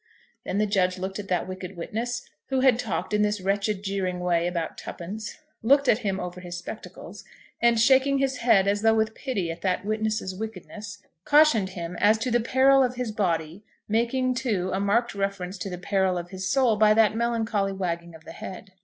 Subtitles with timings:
[0.45, 4.19] Then the judge looked at that wicked witness, who had talked in this wretched, jeering
[4.19, 5.37] way about twopence!
[5.61, 7.23] looked at him over his spectacles,
[7.61, 12.17] and shaking his head as though with pity at that witness's wickedness, cautioned him as
[12.17, 16.31] to the peril of his body, making, too, a marked reference to the peril of
[16.31, 18.73] his soul by that melancholy wagging of the head.